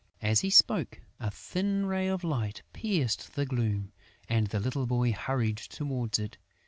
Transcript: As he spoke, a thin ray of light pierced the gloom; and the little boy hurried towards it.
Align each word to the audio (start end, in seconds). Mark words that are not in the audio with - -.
As 0.23 0.39
he 0.39 0.49
spoke, 0.49 0.99
a 1.19 1.29
thin 1.29 1.85
ray 1.85 2.07
of 2.07 2.23
light 2.23 2.63
pierced 2.73 3.35
the 3.35 3.45
gloom; 3.45 3.91
and 4.27 4.47
the 4.47 4.59
little 4.59 4.87
boy 4.87 5.11
hurried 5.11 5.57
towards 5.57 6.17
it. 6.17 6.39